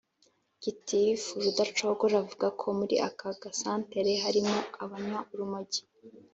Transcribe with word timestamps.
gitifu 0.63 1.31
rudacogora 1.43 2.15
avuga 2.23 2.47
ko 2.59 2.65
muri 2.79 2.95
aka 3.07 3.29
gasantere 3.41 4.11
harimo 4.23 4.57
abanywa 4.83 5.19
urumogi 5.31 5.81